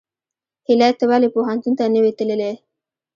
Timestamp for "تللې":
2.17-2.51